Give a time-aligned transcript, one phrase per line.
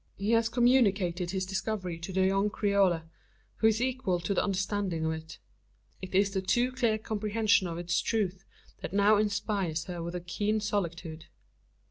[0.17, 3.03] He has communicated his discovery to the young Creole,
[3.57, 5.37] who is equal to the understanding of it.
[6.01, 8.43] It is the too clear comprehension of its truth
[8.81, 11.25] that now inspires her with a keen solicitude.